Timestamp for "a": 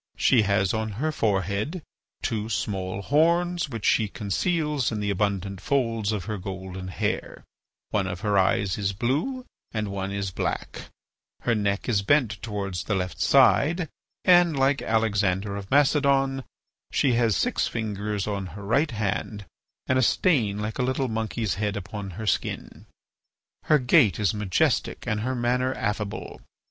19.99-20.01, 20.79-20.81